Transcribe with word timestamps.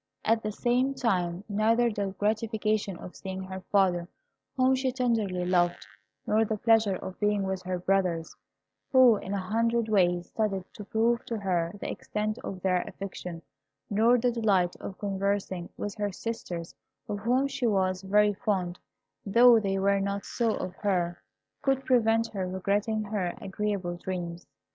At 0.25 0.41
the 0.41 0.51
same 0.51 0.95
time, 0.95 1.43
neither 1.47 1.91
the 1.91 2.15
gratification 2.17 2.97
of 2.97 3.15
seeing 3.15 3.43
her 3.43 3.59
father, 3.71 4.07
whom 4.57 4.73
she 4.73 4.91
tenderly 4.91 5.45
loved, 5.45 5.85
nor 6.25 6.43
the 6.43 6.57
pleasure 6.57 6.95
of 6.95 7.19
being 7.19 7.43
with 7.43 7.61
her 7.61 7.77
brothers, 7.77 8.35
who 8.91 9.17
in 9.17 9.35
a 9.35 9.37
hundred 9.37 9.89
ways 9.89 10.29
studied 10.29 10.63
to 10.73 10.85
prove 10.85 11.23
to 11.27 11.37
her 11.37 11.73
the 11.79 11.87
extent 11.87 12.39
of 12.43 12.63
their 12.63 12.81
affection, 12.87 13.43
nor 13.91 14.17
the 14.17 14.31
delight 14.31 14.75
of 14.77 14.97
conversing 14.97 15.69
with 15.77 15.93
her 15.97 16.11
sisters, 16.11 16.73
of 17.07 17.19
whom 17.19 17.47
she 17.47 17.67
was 17.67 18.01
very 18.01 18.33
fond, 18.33 18.79
though 19.23 19.59
they 19.59 19.77
were 19.77 19.99
not 19.99 20.25
so 20.25 20.55
of 20.55 20.73
her, 20.77 21.21
could 21.61 21.85
prevent 21.85 22.25
her 22.29 22.47
regretting 22.47 23.03
her 23.03 23.35
agreeable 23.39 23.97
dreams. 23.97 24.47